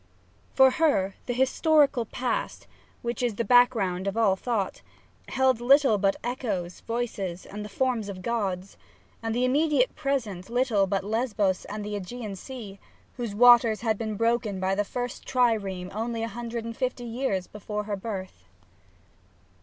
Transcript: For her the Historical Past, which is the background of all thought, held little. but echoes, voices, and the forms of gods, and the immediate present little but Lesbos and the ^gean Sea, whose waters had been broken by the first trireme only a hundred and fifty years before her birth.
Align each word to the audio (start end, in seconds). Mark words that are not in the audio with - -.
For 0.55 0.71
her 0.71 1.13
the 1.27 1.33
Historical 1.33 2.05
Past, 2.05 2.65
which 3.03 3.21
is 3.21 3.35
the 3.35 3.45
background 3.45 4.07
of 4.07 4.17
all 4.17 4.35
thought, 4.35 4.81
held 5.27 5.61
little. 5.61 5.99
but 5.99 6.15
echoes, 6.23 6.79
voices, 6.79 7.45
and 7.45 7.63
the 7.63 7.69
forms 7.69 8.09
of 8.09 8.23
gods, 8.23 8.77
and 9.21 9.35
the 9.35 9.45
immediate 9.45 9.95
present 9.95 10.49
little 10.49 10.87
but 10.87 11.03
Lesbos 11.03 11.65
and 11.65 11.85
the 11.85 11.93
^gean 11.99 12.35
Sea, 12.35 12.79
whose 13.17 13.35
waters 13.35 13.81
had 13.81 13.99
been 13.99 14.15
broken 14.15 14.59
by 14.59 14.73
the 14.73 14.83
first 14.83 15.27
trireme 15.27 15.91
only 15.93 16.23
a 16.23 16.27
hundred 16.27 16.65
and 16.65 16.75
fifty 16.75 17.05
years 17.05 17.45
before 17.45 17.83
her 17.83 17.95
birth. 17.95 18.45